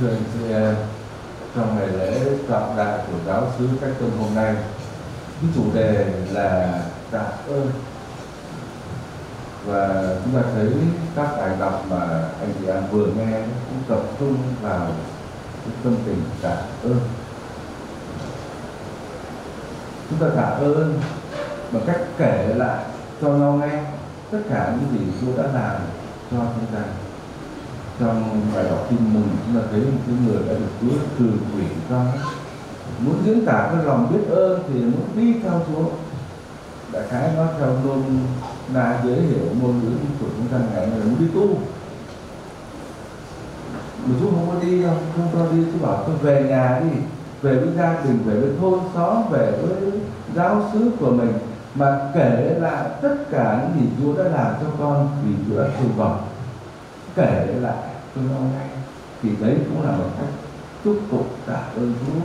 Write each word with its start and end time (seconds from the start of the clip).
thưa 0.00 0.10
chị 0.34 0.52
em, 0.52 0.74
trong 1.56 1.78
ngày 1.78 1.88
lễ 1.88 2.20
trọng 2.48 2.76
đại 2.76 2.98
của 3.06 3.18
giáo 3.26 3.52
sứ 3.58 3.68
cách 3.80 3.90
tân 4.00 4.10
hôm 4.18 4.34
nay, 4.34 4.54
cái 5.40 5.50
chủ 5.54 5.62
đề 5.74 6.06
là 6.32 6.80
tạ 7.10 7.24
ơn. 7.48 7.70
Và 9.66 10.14
chúng 10.24 10.34
ta 10.34 10.48
thấy 10.54 10.72
các 11.16 11.28
bài 11.36 11.50
đọc 11.60 11.84
mà 11.90 12.28
anh 12.40 12.52
chị 12.60 12.66
em 12.66 12.82
vừa 12.90 13.06
nghe 13.06 13.40
cũng 13.40 13.82
tập 13.88 14.00
trung 14.18 14.36
vào 14.62 14.86
cái 15.64 15.74
tâm 15.84 15.96
tình 16.06 16.22
tạ 16.42 16.56
ơn. 16.82 17.00
Chúng 20.10 20.18
ta 20.18 20.26
tạ 20.36 20.48
ơn 20.48 21.00
bằng 21.72 21.82
cách 21.86 22.00
kể 22.18 22.54
lại 22.56 22.84
cho 23.20 23.28
nhau 23.28 23.52
nghe 23.52 23.82
tất 24.30 24.38
cả 24.50 24.76
những 24.76 25.00
gì 25.00 25.12
Chúa 25.20 25.42
đã 25.42 25.48
làm 25.52 25.80
cho 26.30 26.36
chúng 26.54 26.66
ta 26.74 26.82
trong 28.00 28.40
bài 28.54 28.64
đọc 28.64 28.86
tin 28.90 28.98
mừng, 29.14 29.28
chúng 29.46 29.60
ta 29.60 29.66
thấy 29.70 29.80
một 29.80 29.98
cái 30.06 30.16
người 30.26 30.42
đã 30.48 30.54
được 30.54 30.72
Chúa 30.80 30.96
trừ 31.18 31.30
quỷ 31.54 31.64
ra 31.90 32.02
muốn 32.98 33.14
diễn 33.24 33.46
tả 33.46 33.70
cái 33.72 33.84
lòng 33.84 34.12
biết 34.12 34.34
ơn 34.34 34.62
thì 34.68 34.80
muốn 34.80 35.06
đi 35.16 35.40
theo 35.42 35.60
Chúa. 35.66 35.84
Đại 36.92 37.02
khái 37.08 37.30
nó 37.36 37.44
theo 37.58 37.68
ngôn 37.84 38.02
na 38.74 39.00
giới 39.04 39.20
hiểu 39.20 39.46
ngôn 39.60 39.80
ngữ 39.80 39.90
của 40.20 40.26
chúng 40.36 40.46
ta, 40.52 40.58
ngày 40.74 40.86
này 40.86 41.00
muốn 41.04 41.16
đi 41.18 41.26
tu. 41.34 41.48
Mà 44.06 44.14
chú 44.20 44.30
không 44.30 44.46
có 44.52 44.60
đi 44.60 44.82
đâu, 44.82 44.94
không 45.16 45.28
cho 45.32 45.52
đi. 45.52 45.62
Chú 45.72 45.86
bảo, 45.86 46.04
tôi 46.06 46.16
về 46.16 46.46
nhà 46.48 46.80
đi, 46.82 46.98
về 47.42 47.58
với 47.58 47.68
gia 47.76 48.00
đình, 48.04 48.18
về 48.26 48.40
với 48.40 48.50
thôn 48.60 48.80
xóm, 48.94 49.22
về 49.30 49.52
với 49.62 49.92
giáo 50.34 50.62
xứ 50.72 50.90
của 51.00 51.10
mình, 51.10 51.32
mà 51.74 52.10
kể 52.14 52.56
lại 52.60 52.90
tất 53.02 53.16
cả 53.30 53.60
những 53.62 53.80
gì 53.80 53.90
Chúa 54.00 54.24
đã 54.24 54.30
làm 54.30 54.54
cho 54.60 54.66
con 54.78 55.08
vì 55.24 55.34
Chúa 55.48 55.62
đã 55.62 55.68
thương 55.78 55.90
con. 55.98 56.18
Kể 57.16 57.46
lại 57.60 57.76
tôi 58.16 58.24
nó 58.30 58.40
ngay 58.40 58.68
thì 59.22 59.30
đấy 59.40 59.56
cũng 59.68 59.82
là 59.82 59.96
một 59.96 60.10
cách 60.18 60.28
chúc 60.84 60.98
tục 61.10 61.36
tạ 61.46 61.62
ơn 61.76 61.94
Chúa. 62.06 62.20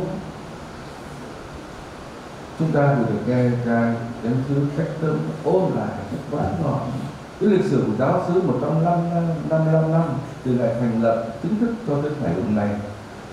Chúng 2.59 2.72
ta 2.72 2.94
vừa 2.94 3.06
được 3.06 3.20
nghe 3.28 3.52
ca 3.66 3.95
đến 4.23 4.33
sứ 4.50 4.66
cách 4.78 4.88
tâm 5.02 5.17
ôn 5.44 5.72
lại 5.75 5.89
quá 6.31 6.44
ngọn. 6.64 6.92
Cái 7.39 7.50
lịch 7.50 7.66
sử 7.66 7.83
của 7.88 7.94
giáo 8.00 8.23
xứ 8.28 8.42
155 8.42 9.92
năm 9.92 10.03
từ 10.44 10.52
ngày 10.52 10.75
thành 10.80 11.03
lập 11.03 11.25
chính 11.44 11.59
thức 11.59 11.73
cho 11.88 12.02
đến 12.02 12.14
ngày 12.22 12.33
hôm 12.33 12.55
nay. 12.55 12.70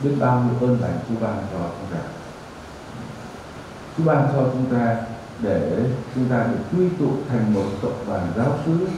Biết 0.02 0.10
bao 0.20 0.44
nhiêu 0.44 0.68
ơn 0.68 0.80
lành 0.80 0.98
Chúa 1.08 1.14
ban 1.20 1.36
cho 1.52 1.58
chúng 1.58 1.98
ta. 1.98 2.04
Chúa 3.96 4.04
ban 4.04 4.28
cho 4.32 4.44
chúng 4.52 4.66
ta 4.78 4.96
để 5.40 5.84
chúng 6.14 6.28
ta 6.28 6.46
được 6.46 6.78
quy 6.78 6.88
tụ 6.98 7.10
thành 7.28 7.54
một 7.54 7.66
cộng 7.82 8.06
đoàn 8.06 8.32
giáo 8.36 8.58
xứ 8.66 8.88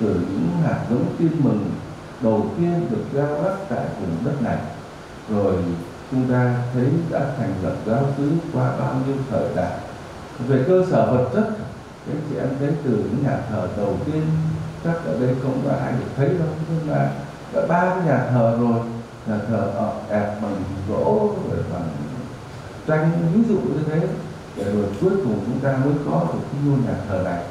từ 0.00 0.14
những 0.14 0.50
hạt 0.64 0.78
giống 0.90 1.04
tin 1.18 1.30
mừng 1.38 1.70
đầu 2.22 2.46
tiên 2.56 2.86
được 2.90 3.04
giao 3.12 3.42
rắc 3.44 3.54
tại 3.68 3.86
vùng 4.00 4.24
đất 4.24 4.42
này. 4.42 4.58
Rồi 5.30 5.54
chúng 6.10 6.32
ta 6.32 6.54
thấy 6.74 6.86
đã 7.10 7.20
thành 7.38 7.54
lập 7.62 7.74
giáo 7.86 8.04
xứ 8.16 8.30
qua 8.52 8.76
bao 8.78 8.94
nhiêu 9.06 9.16
thời 9.30 9.54
đại. 9.56 9.78
Về 10.48 10.64
cơ 10.68 10.84
sở 10.90 11.12
vật 11.12 11.30
chất, 11.34 11.48
các 12.06 12.16
chị 12.30 12.36
em 12.36 12.48
thấy 12.58 12.68
từ 12.84 12.90
những 12.90 13.22
nhà 13.22 13.38
thờ 13.50 13.68
đầu 13.76 13.96
tiên, 14.06 14.22
chắc 14.84 15.04
ở 15.06 15.18
đây 15.20 15.36
không 15.42 15.62
có 15.64 15.76
ai 15.84 15.92
được 15.92 16.10
thấy 16.16 16.28
đâu, 16.28 16.48
nhưng 16.70 16.94
mà 16.94 17.10
đã 17.52 17.66
ba 17.68 17.94
cái 17.94 18.04
nhà 18.06 18.26
thờ 18.30 18.56
rồi. 18.60 18.80
Nhà 19.26 19.38
thờ 19.48 19.70
họ 19.78 19.92
đẹp 20.10 20.36
bằng 20.42 20.62
gỗ, 20.88 21.34
rồi 21.50 21.58
bằng 21.72 21.88
tranh, 22.86 23.10
ví 23.34 23.42
dụ 23.48 23.60
như 23.60 23.80
thế. 23.86 24.08
Để 24.56 24.64
rồi 24.64 24.84
cuối 25.00 25.10
cùng 25.10 25.40
chúng 25.46 25.60
ta 25.60 25.76
mới 25.84 25.94
có 26.10 26.26
được 26.32 26.40
cái 26.52 26.60
ngôi 26.66 26.78
nhà 26.78 26.94
thờ 27.08 27.22
này. 27.24 27.42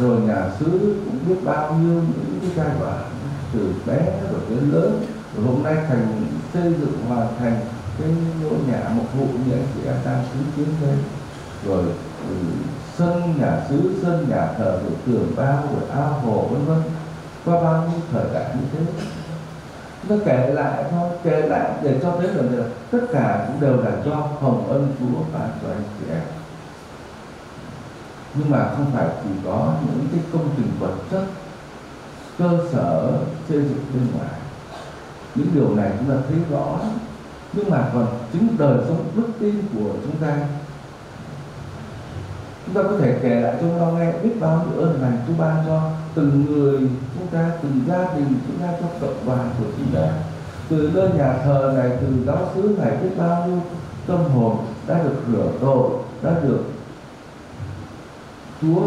Rồi 0.00 0.20
nhà 0.20 0.50
xứ 0.60 0.96
cũng 1.04 1.18
biết 1.28 1.44
bao 1.44 1.74
nhiêu 1.74 1.94
những 1.94 2.38
cái 2.40 2.50
giai 2.56 2.76
đoạn 2.80 2.98
từ 3.52 3.74
bé 3.86 4.20
rồi 4.32 4.40
đến 4.50 4.70
lớn. 4.72 5.06
Rồi 5.36 5.46
hôm 5.46 5.62
nay 5.62 5.74
thành 5.88 6.22
xây 6.52 6.62
dựng 6.62 7.06
hoàn 7.08 7.28
thành 7.38 7.60
cái 7.98 8.08
ngôi 8.42 8.58
nhà 8.68 8.88
một 8.88 9.04
vụ 9.18 9.24
như 9.24 9.52
anh 9.52 9.66
chị 9.74 9.80
em 9.86 9.96
đang 10.04 10.24
chứng 10.32 10.44
kiến 10.56 10.74
đây. 10.82 10.96
Rồi 11.66 11.84
ừ, 12.28 12.34
sân 12.98 13.34
nhà 13.38 13.60
xứ 13.68 14.00
sân 14.02 14.26
nhà 14.28 14.46
thờ 14.58 14.80
rồi 14.82 14.92
tường 15.06 15.32
bao 15.36 15.64
rồi 15.72 15.90
ao 15.90 16.08
hồ 16.08 16.48
vân 16.50 16.64
vân. 16.64 16.82
Qua 17.44 17.60
bao 17.62 17.88
nhiêu 17.88 18.00
thời 18.12 18.34
đại 18.34 18.44
như 18.54 18.66
thế? 18.72 18.92
Nó 20.08 20.16
kể 20.24 20.50
lại 20.54 20.84
thôi 20.90 21.10
kể 21.22 21.46
lại 21.48 21.70
để 21.82 22.00
cho 22.02 22.16
thấy 22.18 22.26
rằng 22.26 22.58
là 22.58 22.64
tất 22.90 23.00
cả 23.12 23.44
cũng 23.46 23.60
đều 23.60 23.76
là 23.76 23.90
do 24.04 24.14
hồng 24.14 24.68
ân 24.68 24.94
chúa 24.98 25.38
ban 25.38 25.48
cho 25.62 25.68
anh 25.68 25.82
chị 25.98 26.06
em. 26.10 26.22
Nhưng 28.34 28.50
mà 28.50 28.70
không 28.76 28.90
phải 28.94 29.06
chỉ 29.24 29.30
có 29.44 29.72
những 29.86 30.06
cái 30.12 30.20
công 30.32 30.48
trình 30.56 30.70
vật 30.80 30.94
chất 31.10 31.22
cơ 32.38 32.58
sở 32.72 33.18
xây 33.48 33.58
dựng 33.58 33.84
bên 33.94 34.06
ngoài. 34.14 34.30
Những 35.34 35.48
điều 35.54 35.74
này 35.74 35.90
chúng 35.98 36.08
ta 36.08 36.14
thấy 36.28 36.38
rõ. 36.50 36.78
Nhưng 37.52 37.70
mà 37.70 37.90
còn 37.94 38.06
chính 38.32 38.56
đời 38.58 38.78
sống 38.88 39.04
đức 39.16 39.28
tin 39.40 39.62
của 39.74 39.90
chúng 40.02 40.16
ta. 40.16 40.36
Chúng 42.66 42.74
ta 42.74 42.82
có 42.82 42.98
thể 42.98 43.18
kể 43.22 43.40
lại 43.40 43.56
cho 43.60 43.66
nhau 43.66 43.92
nghe 43.98 44.12
biết 44.22 44.40
bao 44.40 44.66
nhiêu 44.66 44.80
ơn 44.80 45.02
lành 45.02 45.18
Chúa 45.26 45.34
ban 45.38 45.56
cho 45.66 45.90
từng 46.14 46.44
người 46.44 46.78
chúng 47.18 47.26
ta, 47.30 47.50
từng 47.62 47.80
gia 47.88 48.14
đình 48.14 48.34
chúng 48.46 48.58
ta 48.58 48.72
cho 48.80 48.86
cộng 49.00 49.26
đoàn 49.26 49.50
của 49.58 49.64
chúng 49.76 49.94
ta. 49.94 50.08
Từ 50.68 50.90
nơi 50.94 51.08
nhà 51.08 51.34
thờ 51.44 51.72
này, 51.76 51.90
từ 52.00 52.06
giáo 52.26 52.50
xứ 52.54 52.76
này, 52.78 52.96
biết 53.02 53.10
bao 53.18 53.46
nhiêu 53.46 53.60
tâm 54.06 54.24
hồn 54.24 54.56
đã 54.86 55.02
được 55.02 55.16
rửa 55.32 55.46
tội, 55.60 55.90
đã 56.22 56.40
được 56.42 56.64
Chúa 58.62 58.80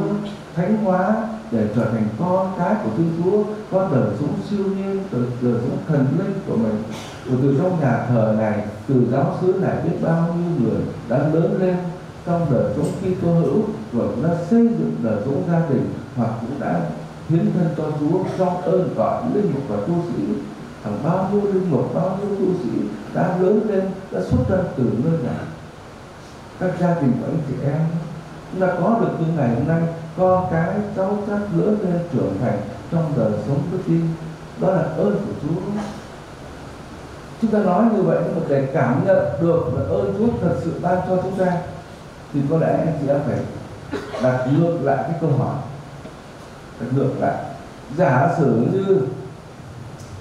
thánh 0.55 0.77
hóa 0.77 1.27
để 1.51 1.67
trở 1.75 1.85
thành 1.85 2.07
con 2.19 2.53
cái 2.57 2.75
của 2.83 2.89
Thiên 2.97 3.11
Chúa, 3.17 3.43
con 3.71 3.91
đời 3.95 4.09
sống 4.19 4.33
siêu 4.49 4.65
nhiên, 4.65 5.03
đời, 5.11 5.21
đời 5.41 5.61
sống 5.61 5.77
thần 5.87 6.05
linh 6.19 6.33
của 6.47 6.55
mình. 6.55 6.83
Rồi 7.25 7.39
từ 7.41 7.57
trong 7.57 7.79
nhà 7.79 8.05
thờ 8.09 8.35
này, 8.37 8.65
từ 8.87 9.07
giáo 9.11 9.37
xứ 9.41 9.53
này 9.61 9.75
biết 9.83 9.97
bao 10.01 10.35
nhiêu 10.37 10.67
người 10.67 10.81
đã 11.09 11.17
lớn 11.17 11.57
lên 11.59 11.75
trong 12.25 12.45
đời 12.51 12.73
sống 12.75 12.87
Kitô 13.01 13.33
hữu 13.33 13.61
rồi 13.93 14.07
cũng 14.07 14.23
đã 14.23 14.35
xây 14.49 14.61
dựng 14.61 14.95
đời 15.03 15.17
sống 15.25 15.43
gia 15.51 15.69
đình 15.69 15.93
hoặc 16.15 16.29
cũng 16.41 16.59
đã 16.59 16.81
hiến 17.29 17.51
thân 17.53 17.67
cho 17.77 17.83
Chúa 17.99 18.19
trong 18.37 18.61
ơn 18.61 18.93
gọi 18.95 19.23
linh 19.33 19.51
mục 19.53 19.63
và 19.67 19.77
tu 19.87 19.93
sĩ 20.09 20.23
hàng 20.83 20.99
bao 21.03 21.29
nhiêu 21.31 21.41
linh 21.53 21.71
mục 21.71 21.95
bao 21.95 22.17
nhiêu 22.21 22.35
tu 22.35 22.53
sĩ 22.63 22.69
đã 23.13 23.37
lớn 23.37 23.61
lên 23.67 23.83
đã 24.11 24.21
xuất 24.21 24.37
thân 24.47 24.65
từ 24.77 24.83
nơi 24.83 25.23
nào 25.23 25.43
các 26.59 26.71
gia 26.79 27.01
đình 27.01 27.11
của 27.19 27.27
anh 27.27 27.39
chị 27.47 27.53
em 27.63 27.79
chúng 28.51 28.61
ta 28.61 28.67
có 28.67 28.97
được 29.01 29.11
như 29.19 29.25
ngày 29.37 29.49
hôm 29.55 29.67
nay 29.67 29.81
con 30.17 30.47
cái 30.51 30.69
cháu 30.95 31.17
chắc 31.27 31.39
lớn 31.55 31.77
lên 31.83 31.99
trưởng 32.13 32.37
thành 32.41 32.59
trong 32.91 33.13
đời 33.17 33.31
sống 33.47 33.61
đức 33.71 33.79
tin, 33.87 34.07
đó 34.59 34.67
là 34.67 34.81
ơn 34.81 35.11
của 35.13 35.33
Chúa. 35.41 35.61
Chúng 37.41 37.51
ta 37.51 37.59
nói 37.59 37.85
như 37.93 38.01
vậy 38.01 38.17
nhưng 38.25 38.35
mà 38.35 38.41
để 38.49 38.67
cảm 38.73 39.05
nhận 39.05 39.17
được 39.41 39.63
là 39.77 39.83
ơn 39.83 40.15
Chúa 40.17 40.27
thật 40.41 40.55
sự 40.63 40.73
ban 40.81 40.97
cho 41.07 41.17
chúng 41.23 41.37
ta, 41.37 41.57
thì 42.33 42.39
có 42.49 42.57
lẽ 42.57 42.67
anh 42.67 42.93
chị 43.01 43.07
em 43.07 43.19
phải 43.25 43.39
đặt 44.23 44.47
ngược 44.51 44.77
lại 44.83 44.97
cái 44.97 45.15
câu 45.21 45.29
hỏi. 45.37 45.55
Đặt 46.79 46.87
ngược 46.95 47.11
lại. 47.19 47.35
Giả 47.97 48.29
sử 48.37 48.67
như 48.71 48.99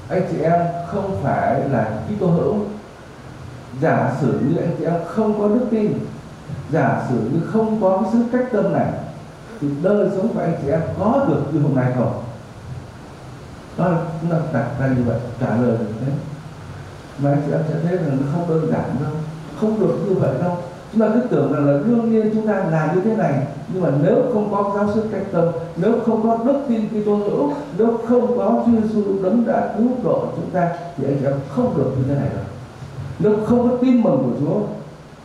anh 0.08 0.22
chị 0.30 0.38
em 0.42 0.60
không 0.86 1.20
phải 1.22 1.60
là 1.68 1.98
Kitô 2.08 2.26
hữu, 2.26 2.56
giả 3.80 4.12
sử 4.20 4.40
như 4.40 4.56
anh 4.56 4.74
chị 4.78 4.84
em 4.84 4.94
không 5.06 5.40
có 5.40 5.48
đức 5.48 5.66
tin, 5.70 5.98
giả 6.70 7.02
sử 7.08 7.14
như 7.14 7.40
không 7.52 7.80
có 7.80 7.98
cái 8.02 8.10
sự 8.12 8.18
cách 8.32 8.48
tâm 8.52 8.72
này 8.72 8.86
thì 9.60 9.68
đời 9.82 10.08
sống 10.16 10.28
của 10.34 10.40
anh 10.40 10.52
chị 10.62 10.68
em 10.68 10.80
có 10.98 11.24
được 11.28 11.42
như 11.52 11.60
hôm 11.60 11.74
nay 11.74 11.92
không? 11.96 12.22
Đó 13.78 13.88
là 13.88 13.98
chúng 14.20 14.30
ta 14.30 14.38
đặt 14.52 14.66
ra 14.80 14.86
như 14.86 15.02
vậy, 15.06 15.18
trả 15.40 15.48
lời 15.56 15.76
được 15.78 15.92
thế. 16.00 16.12
Mà 17.18 17.30
anh 17.30 17.42
chị 17.46 17.52
em 17.52 17.60
sẽ 17.68 17.74
thấy 17.82 17.96
rằng 17.96 18.18
nó 18.20 18.26
không 18.32 18.48
đơn 18.48 18.70
giản 18.72 18.96
đâu, 19.00 19.12
không 19.60 19.80
được 19.80 19.96
như 20.08 20.14
vậy 20.14 20.34
đâu. 20.42 20.56
Chúng 20.92 21.00
ta 21.00 21.08
cứ 21.14 21.20
tưởng 21.30 21.52
rằng 21.52 21.66
là 21.66 21.72
đương 21.72 22.12
nhiên 22.12 22.30
chúng 22.34 22.46
ta 22.46 22.52
làm 22.70 22.94
như 22.94 23.00
thế 23.00 23.16
này, 23.16 23.46
nhưng 23.72 23.82
mà 23.82 23.90
nếu 24.02 24.16
không 24.32 24.50
có 24.50 24.72
giáo 24.76 24.94
sư 24.94 25.04
cách 25.12 25.22
tâm, 25.32 25.44
nếu 25.76 25.92
không 26.06 26.22
có 26.22 26.38
đức 26.44 26.60
tin 26.68 26.88
Kitô 26.88 27.16
hữu 27.16 27.52
nếu 27.78 27.98
không 28.08 28.38
có 28.38 28.64
Chúa 28.66 28.72
Giêsu 28.82 29.22
đấng 29.22 29.46
đã 29.46 29.74
cứu 29.78 29.88
độ 30.04 30.26
chúng 30.36 30.50
ta, 30.50 30.72
thì 30.96 31.04
anh 31.04 31.16
chị 31.20 31.26
em 31.26 31.34
không 31.48 31.76
được 31.76 31.92
như 31.96 32.04
thế 32.08 32.14
này 32.14 32.28
đâu. 32.34 32.44
Nếu 33.18 33.36
không 33.46 33.70
có 33.70 33.76
tin 33.82 34.02
mừng 34.02 34.16
của 34.16 34.40
Chúa, 34.40 34.60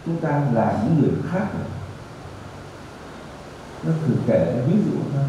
chúng 0.05 0.17
ta 0.17 0.41
là 0.53 0.83
những 0.83 1.01
người 1.01 1.11
khác 1.31 1.45
rồi 1.53 1.67
nó 3.83 3.91
thử 4.07 4.13
kể 4.27 4.61
ví 4.67 4.73
dụ 4.85 4.97
thôi. 5.13 5.23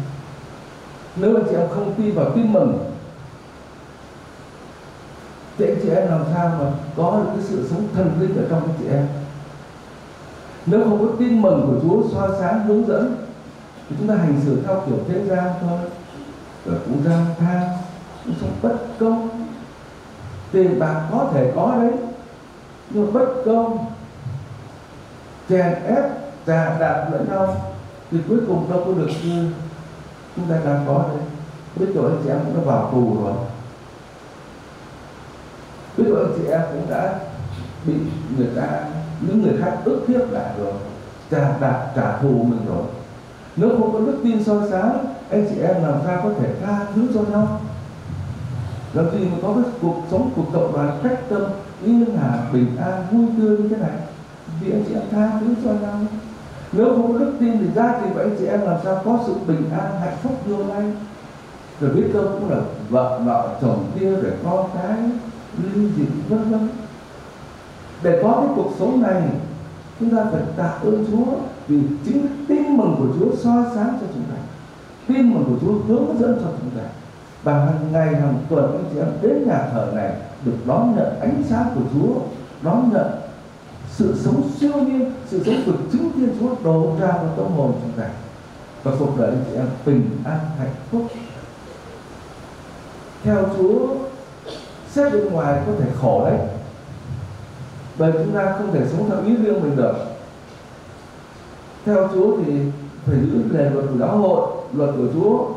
Nếu 1.15 1.35
anh 1.35 1.45
chị 1.49 1.55
em 1.55 1.69
không 1.69 1.93
tin 1.97 2.15
vào 2.15 2.31
tin 2.35 2.53
mừng 2.53 2.91
thì 5.57 5.65
anh 5.65 5.79
chị 5.83 5.89
em 5.89 6.07
làm 6.07 6.23
sao 6.33 6.49
mà 6.59 6.71
có 6.97 7.19
được 7.23 7.29
cái 7.35 7.45
sự 7.49 7.67
sống 7.69 7.87
thần 7.93 8.17
linh 8.19 8.37
ở 8.37 8.43
trong 8.49 8.61
anh 8.61 8.73
chị 8.79 8.85
em? 8.91 9.07
Nếu 10.65 10.83
không 10.83 11.07
có 11.07 11.15
tin 11.19 11.41
mừng 11.41 11.67
của 11.67 11.79
Chúa 11.81 12.09
soi 12.13 12.29
sáng 12.39 12.67
hướng 12.67 12.87
dẫn 12.87 13.15
thì 13.89 13.95
chúng 13.99 14.07
ta 14.07 14.15
hành 14.15 14.41
xử 14.45 14.61
theo 14.65 14.83
kiểu 14.85 14.97
thế 15.07 15.25
gian 15.25 15.53
thôi. 15.61 15.79
Rồi 16.65 16.79
cũng 16.85 17.03
gian 17.03 17.25
tham, 17.39 17.61
cũng 18.25 18.33
sống 18.41 18.53
bất 18.61 18.75
công. 18.99 19.29
Tiền 20.51 20.79
bạc 20.79 21.07
có 21.11 21.29
thể 21.33 21.51
có 21.55 21.75
đấy 21.81 21.91
nhưng 22.89 23.05
mà 23.05 23.19
bất 23.19 23.25
công 23.45 23.85
chèn 25.49 25.73
ép 25.73 26.03
trà 26.47 26.79
đạp 26.79 27.09
lẫn 27.11 27.25
nhau 27.29 27.70
thì 28.11 28.17
cuối 28.29 28.39
cùng 28.47 28.69
đâu 28.69 28.83
có 28.85 28.91
được 28.91 29.09
như 29.25 29.51
chúng 30.35 30.45
ta 30.49 30.55
đang 30.65 30.83
có 30.87 31.05
đấy 31.09 31.21
biết 31.75 31.87
rồi 31.95 32.11
anh 32.11 32.21
chị 32.23 32.29
em 32.29 32.39
cũng 32.45 32.55
đã 32.57 32.61
vào 32.65 32.89
tù 32.91 33.23
rồi. 33.23 33.33
Biết 35.97 36.03
rồi 36.07 36.23
anh 36.23 36.33
chị 36.37 36.51
em 36.51 36.61
cũng 36.71 36.89
đã 36.89 37.19
bị 37.85 37.93
người 38.37 38.49
ta, 38.55 38.83
những 39.21 39.41
người 39.41 39.53
khác 39.61 39.77
ức 39.85 40.01
hiếp 40.07 40.31
lại 40.31 40.49
rồi 40.59 40.73
trả 41.31 41.57
đạt 41.59 41.95
trả 41.95 42.17
thù 42.17 42.29
mình 42.29 42.65
rồi. 42.67 42.83
Nếu 43.55 43.69
không 43.69 43.93
có 43.93 43.99
đức 43.99 44.19
tin 44.23 44.43
soi 44.43 44.69
sáng, 44.71 45.05
anh 45.29 45.47
chị 45.49 45.61
em 45.61 45.83
làm 45.83 45.99
sao 46.05 46.19
có 46.23 46.29
thể 46.39 46.55
tha 46.61 46.85
thứ 46.95 47.07
cho 47.13 47.21
nhau? 47.21 47.61
Làm 48.93 49.11
gì 49.11 49.25
mà 49.25 49.37
có 49.41 49.53
cái 49.53 49.73
cuộc 49.81 50.03
sống, 50.11 50.31
cuộc 50.35 50.45
cộng 50.53 50.73
đoàn 50.73 50.99
cách 51.03 51.19
tâm, 51.29 51.41
yên 51.83 52.05
hòa 52.05 52.37
bình 52.53 52.77
an, 52.77 53.05
vui 53.11 53.25
tươi 53.37 53.57
như 53.57 53.67
thế 53.69 53.77
này? 53.77 53.97
Vì 54.61 54.71
anh 54.71 54.83
chị 54.87 54.93
em 54.93 55.03
tha 55.11 55.39
thứ 55.39 55.47
cho 55.63 55.71
nhau 55.71 55.99
nếu 56.71 56.85
không 56.85 57.13
có 57.13 57.19
đức 57.19 57.33
tin 57.39 57.57
thì 57.59 57.65
gia 57.75 58.01
đình 58.01 58.13
vậy 58.13 58.23
anh 58.23 58.35
chị 58.39 58.45
em 58.45 58.61
làm 58.61 58.77
sao 58.83 59.01
có 59.05 59.19
sự 59.25 59.33
bình 59.47 59.69
an, 59.71 59.91
hạnh 59.99 60.17
phúc 60.23 60.33
vô 60.47 60.57
lay 60.57 60.83
rồi 61.81 61.91
biết 61.91 62.13
đâu 62.13 62.23
cũng 62.23 62.49
là 62.49 62.57
vợ 62.89 63.19
nọ 63.25 63.43
chồng 63.61 63.85
kia, 63.99 64.09
rồi 64.09 64.31
con 64.43 64.69
cái 64.73 64.97
ly 65.63 65.87
dị 65.97 66.03
vân 66.29 66.51
vân. 66.51 66.67
Để 68.03 68.19
có 68.23 68.33
cái 68.37 68.49
cuộc 68.55 68.71
sống 68.79 69.01
này, 69.01 69.21
chúng 69.99 70.15
ta 70.15 70.25
phải 70.31 70.41
tạ 70.57 70.73
ơn 70.83 71.05
Chúa 71.11 71.25
vì 71.67 71.81
chính 72.05 72.27
tin 72.47 72.77
mừng 72.77 72.95
của 72.99 73.07
Chúa 73.19 73.35
soi 73.35 73.63
sáng 73.75 73.97
cho 74.01 74.07
chúng 74.13 74.23
ta. 74.23 74.35
Tin 75.07 75.33
mừng 75.33 75.45
của 75.45 75.55
Chúa 75.61 75.73
hướng 75.87 76.19
dẫn 76.19 76.39
cho 76.41 76.47
chúng 76.61 76.69
ta. 76.79 76.83
Và 77.43 77.53
hàng 77.53 77.91
ngày, 77.91 78.15
hàng 78.15 78.37
tuần 78.49 78.71
anh 78.71 78.85
chị 78.93 78.99
em 78.99 79.07
đến 79.21 79.47
nhà 79.47 79.69
thờ 79.73 79.91
này 79.95 80.11
được 80.45 80.57
đón 80.65 80.95
nhận 80.95 81.19
ánh 81.19 81.43
sáng 81.49 81.65
của 81.75 81.81
Chúa, 81.93 82.13
đón 82.61 82.89
nhận 82.93 83.07
sự 83.95 84.15
sống 84.23 84.49
siêu 84.59 84.73
nhiên, 84.73 85.11
sự 85.27 85.43
sống 85.45 85.63
của 85.65 85.71
chính 85.91 86.11
Thiên 86.15 86.35
Chúa 86.39 86.55
đổ 86.63 86.95
ra 86.99 87.07
vào 87.07 87.33
tâm 87.37 87.45
hồn 87.45 87.73
chúng 87.81 87.91
ta. 87.97 88.09
Và 88.83 88.91
cuộc 88.99 89.17
đời 89.17 89.29
anh 89.29 89.43
chị 89.49 89.55
em, 89.55 89.67
bình 89.85 90.09
an, 90.23 90.39
hạnh 90.59 90.73
phúc. 90.91 91.07
Theo 93.23 93.45
Chúa, 93.57 93.87
xét 94.91 95.13
bên 95.13 95.25
ngoài 95.25 95.61
có 95.67 95.73
thể 95.79 95.85
khổ 96.01 96.25
đấy. 96.25 96.39
Bởi 97.97 98.11
chúng 98.11 98.33
ta 98.33 98.55
không 98.57 98.73
thể 98.73 98.87
sống 98.91 99.09
theo 99.09 99.23
ý 99.25 99.35
riêng 99.35 99.61
mình 99.61 99.75
được. 99.75 99.95
Theo 101.85 102.07
Chúa 102.13 102.37
thì 102.37 102.53
phải 103.05 103.15
giữ 103.15 103.43
lề 103.51 103.69
luật 103.69 103.85
của 103.89 103.97
giáo 103.99 104.17
hội, 104.17 104.47
luật 104.73 104.89
của 104.97 105.07
Chúa. 105.13 105.47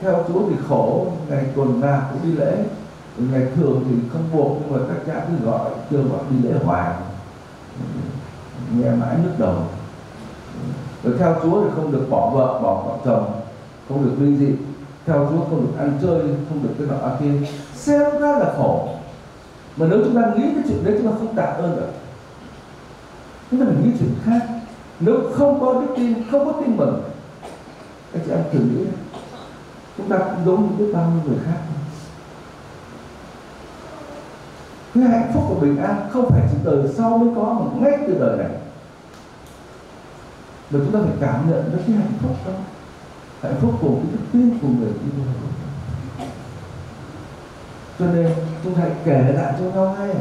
Theo 0.00 0.24
Chúa 0.28 0.40
thì 0.50 0.56
khổ, 0.68 1.06
ngày 1.28 1.44
tuần 1.54 1.80
nào 1.80 2.02
cũng 2.10 2.20
đi 2.22 2.38
lễ. 2.38 2.64
Ngày 3.32 3.46
thường 3.56 3.84
thì 3.88 3.96
không 4.12 4.22
buộc, 4.32 4.58
nhưng 4.60 4.72
mà 4.72 4.78
các 4.88 5.02
cha 5.06 5.26
cứ 5.28 5.50
gọi, 5.50 5.70
kêu 5.90 6.00
gọi 6.02 6.20
đi 6.30 6.48
lễ 6.48 6.54
hoài 6.64 6.94
nghe 8.74 8.90
mãi 8.90 9.16
nhức 9.22 9.38
đầu. 9.38 9.54
Rồi 11.04 11.14
theo 11.18 11.36
Chúa 11.42 11.64
thì 11.64 11.70
không 11.74 11.92
được 11.92 12.06
bỏ 12.10 12.30
vợ 12.30 12.60
bỏ 12.62 12.82
vợ 12.86 12.96
chồng, 13.04 13.40
không 13.88 14.04
được 14.04 14.14
ly 14.18 14.36
dị. 14.36 14.52
Theo 15.06 15.28
Chúa 15.30 15.44
không 15.50 15.66
được 15.66 15.78
ăn 15.78 15.98
chơi, 16.02 16.20
không 16.48 16.62
được 16.62 16.74
cái 16.78 16.86
nọ 16.86 17.16
kia. 17.20 17.48
Xem 17.74 18.20
ra 18.20 18.38
là 18.38 18.54
khổ. 18.56 18.88
Mà 19.76 19.86
nếu 19.90 20.00
chúng 20.04 20.14
ta 20.14 20.22
nghĩ 20.36 20.42
cái 20.54 20.64
chuyện 20.68 20.84
đấy, 20.84 20.94
chúng 20.98 21.12
ta 21.12 21.18
không 21.18 21.36
tạ 21.36 21.42
ơn 21.42 21.76
được. 21.76 21.92
Chúng 23.50 23.60
ta 23.60 23.66
phải 23.66 23.76
nghĩ 23.82 23.90
chuyện 23.98 24.14
khác. 24.24 24.46
Nếu 25.00 25.16
không 25.34 25.60
có 25.60 25.80
đức 25.80 25.94
tin, 25.96 26.14
không 26.30 26.46
có 26.46 26.52
tin 26.60 26.76
mừng, 26.76 27.02
các 28.12 28.22
chị 28.26 28.30
em 28.30 28.44
thử 28.52 28.58
nghĩ. 28.58 28.84
Chúng 29.96 30.08
ta 30.08 30.18
cũng 30.18 30.44
giống 30.46 30.62
như 30.62 30.84
biết 30.84 30.92
bao 30.94 31.10
nhiêu 31.10 31.20
người 31.26 31.38
khác. 31.44 31.58
Cái 35.00 35.10
hạnh 35.10 35.30
phúc 35.34 35.42
của 35.48 35.54
bình 35.60 35.76
an, 35.76 36.08
không 36.10 36.30
phải 36.30 36.42
chỉ 36.50 36.56
đời 36.64 36.88
sau 36.96 37.18
mới 37.18 37.28
có, 37.36 37.42
mà 37.60 37.80
ngay 37.80 37.98
từ 38.06 38.18
đời 38.18 38.36
này. 38.36 38.48
Mà 40.70 40.78
chúng 40.84 40.92
ta 40.92 40.98
phải 41.02 41.16
cảm 41.20 41.50
nhận 41.50 41.72
được 41.72 41.78
cái 41.86 41.96
hạnh 41.96 42.12
phúc 42.22 42.36
đó. 42.46 42.52
Hạnh 43.42 43.56
phúc 43.60 43.74
của 43.80 43.88
cái 43.88 44.12
đức 44.12 44.18
tin 44.32 44.58
của 44.62 44.68
người 44.68 44.92
tin 44.92 45.24
cho 47.98 48.06
nên 48.06 48.30
chúng 48.64 48.74
ta 48.74 48.80
hãy 48.80 48.90
kể 49.04 49.32
lại 49.34 49.54
cho 49.58 49.64
nhau 49.64 49.96
nghe. 50.00 50.14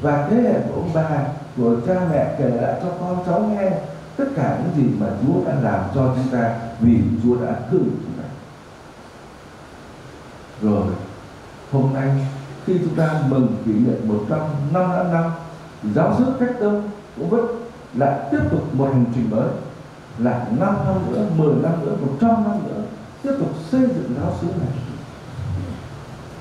Và 0.00 0.28
thế 0.30 0.36
hệ 0.36 0.54
của 0.68 0.74
ông 0.74 0.90
bà, 0.94 1.10
của 1.56 1.76
cha 1.86 2.00
mẹ 2.10 2.34
kể 2.38 2.48
lại 2.48 2.80
cho 2.82 2.88
con 3.00 3.24
cháu 3.26 3.40
nghe 3.40 3.70
tất 4.16 4.24
cả 4.36 4.58
những 4.58 4.76
gì 4.76 4.94
mà 5.00 5.06
Chúa 5.22 5.44
đã 5.46 5.54
làm 5.60 5.80
cho 5.94 6.14
chúng 6.16 6.28
ta, 6.32 6.58
vì 6.80 7.00
Chúa 7.22 7.36
đã 7.36 7.54
thương 7.70 7.84
chúng 7.84 8.12
ta. 8.16 8.28
Rồi, 10.62 10.86
hôm 11.72 11.94
nay 11.94 12.26
khi 12.66 12.78
chúng 12.78 12.94
ta 12.94 13.22
mừng 13.28 13.56
kỷ 13.64 13.72
niệm 13.72 13.98
105 14.04 15.12
năm 15.12 15.30
giáo 15.94 16.14
sư 16.18 16.24
cách 16.40 16.54
tâm 16.60 16.82
cũng 17.16 17.30
vẫn 17.30 17.46
lại 17.94 18.18
tiếp 18.30 18.40
tục 18.50 18.74
một 18.74 18.88
hành 18.92 19.04
trình 19.14 19.30
mới, 19.30 19.48
lại 20.18 20.40
5 20.58 20.74
năm 20.84 20.94
nữa 21.10 21.26
10 21.36 21.54
năm 21.62 21.72
nữa 21.84 21.96
100 22.00 22.30
năm 22.30 22.58
nữa, 22.68 22.82
tiếp 23.22 23.32
tục 23.38 23.48
xây 23.70 23.80
dựng 23.80 24.14
giáo 24.20 24.32
xứ 24.40 24.46
này. 24.46 24.68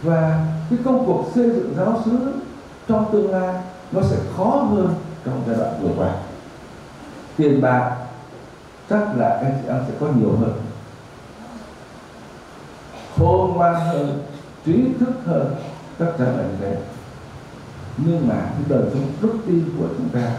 Và 0.03 0.45
cái 0.69 0.79
công 0.85 1.05
cuộc 1.05 1.31
xây 1.35 1.49
dựng 1.49 1.73
giáo 1.77 2.01
xứ 2.05 2.33
trong 2.87 3.11
tương 3.11 3.31
lai 3.31 3.55
nó 3.91 4.01
sẽ 4.01 4.17
khó 4.37 4.45
hơn 4.45 4.93
trong 5.25 5.43
giai 5.47 5.57
đoạn 5.57 5.73
vừa 5.81 5.89
qua. 5.97 6.11
Tiền 7.37 7.61
bạc 7.61 7.95
chắc 8.89 9.17
là 9.17 9.39
anh 9.43 9.53
chị 9.61 9.67
em 9.67 9.77
sẽ 9.87 9.93
có 9.99 10.07
nhiều 10.07 10.37
hơn. 10.41 10.53
Khôn 13.17 13.53
ngoan 13.53 13.75
hơn, 13.75 14.23
trí 14.65 14.85
thức 14.99 15.13
hơn 15.25 15.55
chắc 15.99 16.07
chắn 16.17 16.37
là 16.37 16.43
như 16.43 16.55
thế 16.59 16.77
nhưng 18.05 18.27
mà 18.27 18.35
cái 18.35 18.63
đời 18.67 18.83
sống 18.93 19.11
đức 19.21 19.33
tin 19.45 19.69
của 19.79 19.87
chúng 19.97 20.09
ta, 20.09 20.31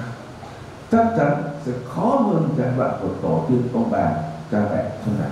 chắc 0.92 1.06
chắn 1.18 1.42
sẽ 1.66 1.72
khó 1.88 2.16
hơn 2.16 2.48
giai 2.58 2.68
đoạn 2.76 2.98
của 3.02 3.08
tổ 3.22 3.44
tiên 3.48 3.62
ông 3.74 3.90
bà, 3.90 4.10
cha 4.50 4.68
mẹ 4.72 4.90
chúng 5.04 5.14
ta. 5.14 5.24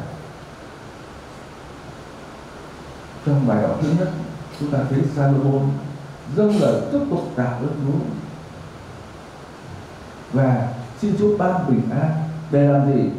Trong 3.26 3.46
bài 3.46 3.62
học 3.62 3.78
thứ 3.82 3.88
nhất, 3.98 4.08
chúng 4.60 4.70
ta 4.70 4.78
thấy 4.90 4.98
Salomon 5.16 5.70
dâng 6.36 6.60
lời 6.60 6.82
tiếp 6.92 7.00
tục 7.10 7.32
tạ 7.36 7.44
ơn 7.44 7.80
Chúa. 7.86 7.98
Và 10.32 10.69
xin 11.00 11.14
Chúa 11.19 11.36
ban 11.36 11.69
bình 11.69 11.82
an. 11.90 12.10
Để 12.50 12.69
làm 12.69 12.92
gì? 12.92 13.10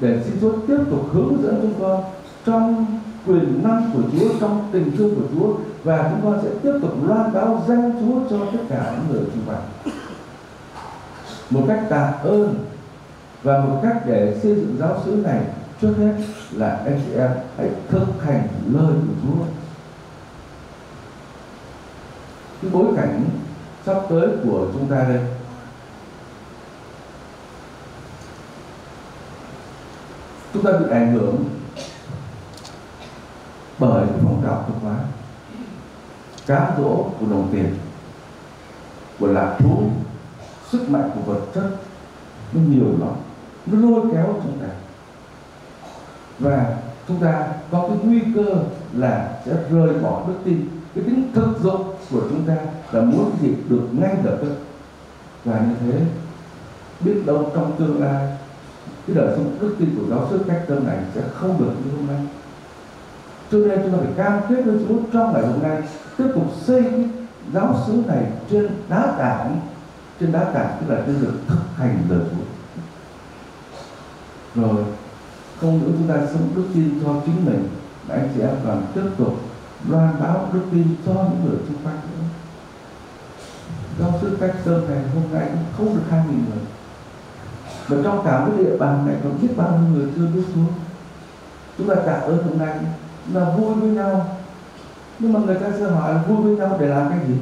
Để 0.00 0.22
xin 0.24 0.38
Chúa 0.40 0.52
tiếp 0.68 0.78
tục 0.90 1.08
hướng 1.12 1.42
dẫn 1.42 1.58
chúng 1.62 1.80
con 1.80 2.04
trong 2.46 2.86
quyền 3.28 3.62
năng 3.62 3.90
của 3.94 4.02
Chúa 4.12 4.28
trong 4.40 4.68
tình 4.72 4.96
thương 4.96 5.14
của 5.14 5.26
Chúa 5.34 5.54
và 5.84 6.10
chúng 6.10 6.20
con 6.24 6.40
sẽ 6.42 6.48
tiếp 6.62 6.72
tục 6.82 7.08
loan 7.08 7.32
báo 7.32 7.64
danh 7.68 7.92
Chúa 8.00 8.20
cho 8.30 8.46
tất 8.52 8.58
cả 8.68 8.92
những 8.96 9.12
người 9.12 9.30
xung 9.34 9.44
quanh. 9.46 9.94
Một 11.50 11.64
cách 11.68 11.82
tạ 11.88 12.12
ơn 12.22 12.54
và 13.42 13.58
một 13.58 13.80
cách 13.82 14.02
để 14.06 14.38
xây 14.42 14.54
dựng 14.54 14.76
giáo 14.78 15.02
xứ 15.04 15.10
này 15.10 15.40
trước 15.80 15.94
hết 15.98 16.14
là 16.52 16.76
anh 16.84 17.00
chị 17.06 17.12
em 17.12 17.30
hãy 17.56 17.68
thực 17.88 18.06
hành 18.24 18.48
lời 18.66 18.94
của 19.06 19.14
Chúa. 19.22 19.44
Cái 22.62 22.70
bối 22.70 22.86
cảnh 22.96 23.24
sắp 23.86 24.02
tới 24.08 24.28
của 24.44 24.66
chúng 24.72 24.86
ta 24.86 25.04
đây. 25.08 25.20
Chúng 30.52 30.62
ta 30.64 30.72
bị 30.72 30.84
ảnh 30.90 31.12
hưởng 31.12 31.44
bởi 33.78 34.06
phong 34.22 34.42
trào 34.44 34.64
cực 34.66 34.76
hóa. 34.82 34.96
Cám 36.46 36.72
dỗ 36.78 37.06
của 37.20 37.26
đồng 37.30 37.48
tiền, 37.52 37.74
của 39.18 39.26
lạc 39.26 39.56
thú, 39.58 39.90
sức 40.70 40.90
mạnh 40.90 41.10
của 41.14 41.32
vật 41.32 41.40
chất, 41.54 41.70
nó 42.52 42.60
nhiều 42.68 42.86
lắm, 43.00 43.14
nó 43.66 43.88
lôi 43.88 44.02
kéo 44.12 44.40
chúng 44.42 44.58
ta. 44.60 44.68
Và 46.38 46.76
chúng 47.08 47.20
ta 47.20 47.48
có 47.70 47.88
cái 47.88 47.98
nguy 48.04 48.20
cơ 48.34 48.54
là 48.92 49.38
sẽ 49.46 49.52
rơi 49.70 49.98
bỏ 50.02 50.24
đức 50.28 50.34
tin. 50.44 50.68
Cái 50.94 51.04
tính 51.04 51.30
thực 51.34 51.58
dụng 51.62 51.94
của 52.10 52.20
chúng 52.20 52.44
ta 52.46 52.56
là 52.92 53.00
muốn 53.00 53.30
gì 53.42 53.54
được 53.68 53.88
ngay 53.92 54.16
lập 54.24 54.38
tức. 54.40 54.54
Và 55.44 55.60
như 55.60 55.74
thế, 55.80 56.00
biết 57.00 57.22
đâu 57.26 57.50
trong 57.54 57.76
tương 57.78 58.00
lai, 58.00 58.36
cái 59.06 59.16
đời 59.16 59.34
sống 59.36 59.56
đức 59.60 59.76
tin 59.78 59.96
của 59.96 60.06
giáo 60.10 60.26
sư 60.30 60.44
cách 60.48 60.62
tâm 60.68 60.86
này 60.86 60.98
sẽ 61.14 61.22
không 61.34 61.58
được 61.58 61.72
như 61.84 61.96
hôm 61.96 62.06
nay 62.06 62.20
cho 63.50 63.58
nên 63.58 63.82
chúng 63.82 63.92
ta 63.92 63.98
phải 63.98 64.12
cam 64.16 64.40
kết 64.48 64.62
với 64.64 64.78
Chúa 64.88 64.94
trong 65.12 65.32
ngày 65.32 65.42
hôm 65.42 65.62
nay 65.62 65.82
tiếp 66.18 66.26
tục 66.34 66.52
xây 66.62 66.82
cái 66.82 67.08
giáo 67.52 67.76
xứ 67.86 68.02
này 68.06 68.24
trên 68.50 68.68
đá 68.88 69.14
tảng, 69.18 69.60
trên 70.20 70.32
đá 70.32 70.44
tảng 70.44 70.76
tức 70.80 70.94
là 70.94 71.02
trên 71.06 71.20
được 71.20 71.34
thực 71.48 71.58
hành 71.76 71.98
lời 72.08 72.20
Chúa. 72.30 72.44
Rồi, 74.62 74.84
không 75.60 75.80
nữa 75.82 75.92
chúng 75.98 76.08
ta 76.08 76.14
sống 76.32 76.48
đức 76.56 76.64
tin 76.74 77.00
cho 77.04 77.14
chính 77.26 77.46
mình, 77.46 77.68
mà 78.08 78.14
anh 78.14 78.28
chị 78.34 78.40
em 78.40 78.50
còn 78.66 78.82
tiếp 78.94 79.10
tục 79.18 79.34
loan 79.88 80.14
báo 80.20 80.48
đức 80.52 80.62
tin 80.70 80.96
cho 81.06 81.12
những 81.12 81.44
người 81.44 81.58
xung 81.68 81.76
quanh 81.84 81.96
nữa. 81.96 82.24
Giáo 84.00 84.18
sư 84.20 84.36
cách 84.40 84.54
sơn 84.64 84.90
này 84.90 84.98
hôm 85.14 85.22
nay 85.32 85.48
cũng 85.52 85.64
không 85.76 85.96
được 85.96 86.02
hai 86.10 86.22
nghìn 86.28 86.44
người. 86.50 86.64
Và 87.88 87.96
trong 88.04 88.24
cả 88.24 88.46
cái 88.46 88.64
địa 88.64 88.76
bàn 88.76 89.06
này 89.06 89.16
còn 89.24 89.38
biết 89.42 89.48
bao 89.56 89.78
nhiêu 89.78 89.94
người 89.94 90.12
chưa 90.16 90.26
biết 90.26 90.42
Chúa. 90.54 90.72
Chúng 91.78 91.88
ta 91.88 91.94
tạ 91.94 92.12
ơn 92.12 92.42
hôm 92.42 92.58
nay 92.58 92.74
là 93.32 93.50
vui 93.50 93.74
với 93.74 93.90
nhau. 93.90 94.26
Nhưng 95.18 95.32
mà 95.32 95.40
người 95.40 95.54
ta 95.54 95.66
sẽ 95.78 95.84
hỏi 95.84 96.14
vui 96.28 96.36
với 96.36 96.56
nhau 96.56 96.76
để 96.80 96.86
làm 96.86 97.10
cái 97.10 97.18
gì? 97.28 97.34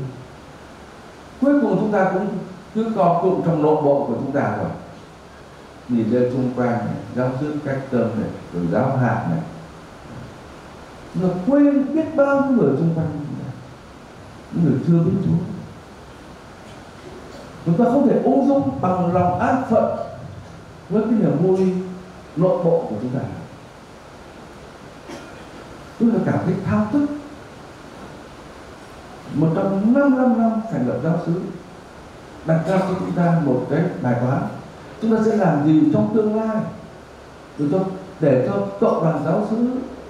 Cuối 1.40 1.60
cùng 1.60 1.76
chúng 1.80 1.92
ta 1.92 2.10
cũng 2.14 2.28
cứ 2.74 2.92
co 2.96 3.20
cụm 3.22 3.42
trong 3.44 3.62
nội 3.62 3.82
bộ 3.82 4.04
của 4.08 4.14
chúng 4.14 4.32
ta 4.32 4.56
rồi. 4.56 4.70
Nhìn 5.88 6.10
lên 6.10 6.32
xung 6.32 6.50
quanh 6.56 6.70
này, 6.70 6.96
giáo 7.16 7.30
sư 7.40 7.54
cách 7.64 7.78
tâm 7.90 8.00
này, 8.20 8.30
rồi 8.54 8.64
giáo 8.72 8.96
hạt 8.96 9.26
này. 9.30 9.40
Mà 11.14 11.28
quên 11.46 11.94
biết 11.94 12.16
bao 12.16 12.40
nhiêu 12.40 12.58
người 12.58 12.76
xung 12.76 12.94
quanh 12.94 13.08
những 14.52 14.64
người 14.64 14.80
chưa 14.86 14.98
biết 14.98 15.16
Chúa. 15.24 15.44
Chúng 17.66 17.76
ta 17.78 17.84
không 17.84 18.08
thể 18.08 18.20
ung 18.24 18.48
dung 18.48 18.80
bằng 18.80 19.14
lòng 19.14 19.38
an 19.38 19.62
phận 19.70 19.96
với 20.88 21.02
cái 21.02 21.12
niềm 21.12 21.36
vui 21.42 21.74
nội 22.36 22.64
bộ 22.64 22.86
của 22.90 22.96
chúng 23.02 23.10
ta 23.10 23.20
chúng 26.00 26.10
ta 26.10 26.18
cảm 26.26 26.38
thấy 26.44 26.54
thao 26.66 26.86
thức. 26.92 27.06
Một 29.34 29.48
trong 29.54 29.94
năm 29.94 30.18
năm 30.18 30.38
năm 30.38 30.50
thành 30.72 30.88
lập 30.88 30.98
giáo 31.04 31.20
xứ. 31.26 31.32
Đặt 32.46 32.60
ra 32.68 32.78
cho 32.78 32.94
chúng 32.98 33.12
ta 33.12 33.40
một 33.44 33.66
cái 33.70 33.80
bài 34.02 34.14
toán. 34.20 34.42
Chúng 35.02 35.16
ta 35.16 35.22
sẽ 35.24 35.36
làm 35.36 35.66
gì 35.66 35.90
trong 35.92 36.14
tương 36.14 36.36
lai? 36.36 36.56
Để 37.58 37.66
cho 37.72 37.78
để 38.20 38.48
cho 38.48 38.66
cộng 38.80 39.04
đoàn 39.04 39.22
giáo 39.24 39.46
xứ 39.50 39.56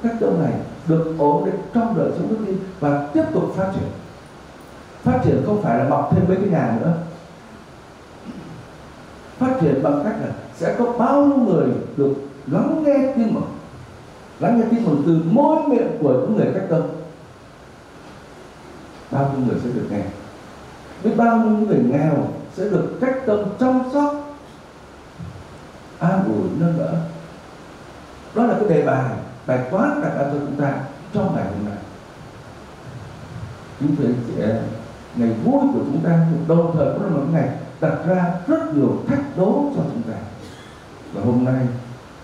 cách 0.02 0.16
châu 0.20 0.32
này 0.42 0.52
được 0.88 1.14
ổn 1.18 1.44
định 1.44 1.60
trong 1.74 1.96
đời 1.96 2.10
sống 2.18 2.28
đức 2.30 2.36
tin 2.46 2.56
và 2.80 3.08
tiếp 3.12 3.24
tục 3.32 3.52
phát 3.56 3.70
triển. 3.74 3.88
Phát 5.02 5.20
triển 5.24 5.42
không 5.46 5.62
phải 5.62 5.78
là 5.78 5.88
mọc 5.88 6.10
thêm 6.12 6.24
mấy 6.28 6.36
cái 6.36 6.48
nhà 6.48 6.78
nữa. 6.80 6.92
Phát 9.38 9.56
triển 9.60 9.82
bằng 9.82 10.00
cách 10.04 10.14
là 10.20 10.28
sẽ 10.56 10.76
có 10.78 10.92
bao 10.98 11.26
nhiêu 11.26 11.36
người 11.36 11.66
được 11.96 12.14
lắng 12.46 12.82
nghe 12.86 13.12
tin 13.16 13.34
mừng 13.34 13.55
lắng 14.40 14.60
nghe 14.60 14.66
tin 14.70 14.84
mừng 14.84 15.02
từ 15.06 15.30
môi 15.30 15.68
miệng 15.68 15.98
của 16.00 16.12
những 16.12 16.36
người 16.36 16.46
cách 16.54 16.66
tâm 16.70 16.82
bao 19.10 19.32
nhiêu 19.32 19.46
người 19.46 19.60
sẽ 19.64 19.70
được 19.70 19.86
nghe? 19.90 20.02
Biết 21.04 21.10
bao 21.16 21.38
nhiêu 21.38 21.66
người 21.66 21.78
nghèo 21.78 22.28
sẽ 22.54 22.64
được 22.64 22.98
cách 23.00 23.14
tâm 23.26 23.38
chăm 23.60 23.80
sóc, 23.92 24.38
an 25.98 26.24
ủi, 26.24 26.48
nâng 26.60 26.78
đỡ? 26.78 26.94
Đó 28.34 28.46
là 28.46 28.54
cái 28.60 28.68
đề 28.68 28.86
bài 28.86 29.04
bài 29.46 29.58
toán 29.70 30.00
đặt 30.02 30.08
ra 30.08 30.24
cho 30.32 30.38
chúng 30.40 30.60
ta 30.60 30.74
trong 31.12 31.34
ngày 31.36 31.44
hôm 31.44 31.64
nay. 31.64 31.78
Chúng 33.80 33.96
tôi 33.96 34.14
sẽ 34.36 34.62
ngày 35.16 35.30
vui 35.44 35.60
của 35.72 35.78
chúng 35.78 36.00
ta 36.04 36.26
đồng 36.48 36.76
thời 36.76 36.94
cũng 36.94 37.02
là 37.02 37.10
một 37.10 37.24
ngày 37.32 37.48
đặt 37.80 37.94
ra 38.06 38.34
rất 38.46 38.74
nhiều 38.74 39.02
thách 39.08 39.36
đố 39.36 39.72
cho 39.76 39.82
chúng 39.92 40.02
ta. 40.02 40.18
Và 41.12 41.22
hôm 41.22 41.44
nay 41.44 41.66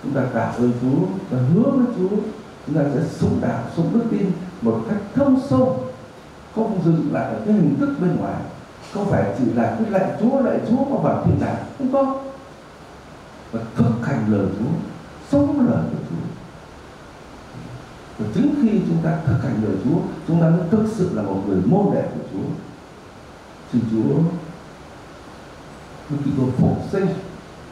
chúng 0.03 0.13
ta 0.13 0.23
cảm 0.35 0.55
ơn 0.57 0.73
Chúa 0.83 1.07
và 1.31 1.39
hứa 1.39 1.71
với 1.71 1.87
Chúa, 1.97 2.17
chúng 2.67 2.77
ta 2.77 2.83
sẽ 2.95 3.01
sống 3.11 3.39
đạo, 3.41 3.63
sống 3.77 3.91
đức 3.93 4.05
tin 4.11 4.31
một 4.63 4.81
cách 4.89 4.99
thâm 5.15 5.37
sâu 5.49 5.85
không 6.55 6.81
dừng 6.85 7.09
lại 7.13 7.25
ở 7.25 7.41
cái 7.47 7.55
hình 7.55 7.77
thức 7.81 7.95
bên 8.01 8.17
ngoài 8.17 8.43
không 8.95 9.11
phải 9.11 9.25
chỉ 9.39 9.45
là 9.45 9.77
cái 9.79 9.91
lạy 9.91 10.11
Chúa 10.21 10.41
lạy 10.41 10.61
Chúa 10.69 10.85
mà 10.85 10.97
vào 11.03 11.23
thiên 11.25 11.41
đàng 11.41 11.57
không 11.79 11.93
có. 11.93 12.21
Và 13.53 13.61
thực 13.77 14.07
hành 14.07 14.25
lời 14.29 14.47
Chúa, 14.59 14.71
sống 15.31 15.69
lời 15.71 15.83
của 15.91 15.99
Chúa. 16.11 16.27
Và 18.19 18.27
chính 18.35 18.55
khi 18.63 18.81
chúng 18.89 18.99
ta 19.03 19.19
thực 19.27 19.43
hành 19.43 19.63
lời 19.63 19.77
Chúa, 19.85 19.99
chúng 20.29 20.41
ta 20.41 20.49
mới 20.51 20.61
thực 20.71 20.85
sự 20.97 21.11
là 21.15 21.23
một 21.23 21.43
người 21.47 21.61
môn 21.67 21.95
đệ 21.95 22.03
của 22.03 22.25
Chúa. 22.33 22.49
Xin 23.73 23.83
Chúa 23.91 24.15
Đức 26.11 26.17
Kitô 26.25 26.45
phục 26.57 26.79
sinh 26.93 27.07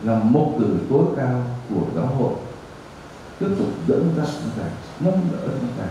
là 0.02 0.19
một 0.19 0.57
từ 0.59 0.78
tối 0.90 1.04
cao 1.16 1.42
của 1.71 1.83
giáo 1.97 2.07
hội. 2.07 2.33
Tiếp 3.38 3.49
tục 3.59 3.69
dẫn 3.87 4.14
dắt 4.16 4.26
chúng 4.42 4.62
ta 4.62 4.71
nâng 5.00 5.28
đỡ 5.33 5.49
chúng 5.61 5.73
ta 5.78 5.85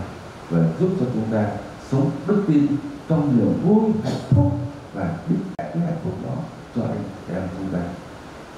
và 0.50 0.58
giúp 0.80 0.88
cho 1.00 1.06
chúng 1.14 1.32
ta 1.32 1.50
sống 1.90 2.10
đức 2.26 2.44
tin 2.48 2.66
trong 3.08 3.38
niềm 3.38 3.52
vui 3.62 3.92
hạnh 4.04 4.20
phúc 4.30 4.52
và 4.94 5.16
biết 5.28 5.36
cái 5.56 5.78
hạnh 5.78 5.98
phúc 6.04 6.12
đó 6.26 6.34
cho 6.76 6.82
anh 6.82 7.04
em 7.34 7.42
chúng 7.58 7.68
ta. 7.72 7.80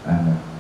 Amen. 0.05 0.27
à, 0.27 0.52